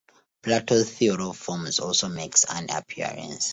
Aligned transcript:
Plato's 0.41 0.89
theory 0.89 1.21
of 1.21 1.37
forms 1.37 1.79
also 1.79 2.07
makes 2.09 2.43
an 2.49 2.71
appearance. 2.71 3.49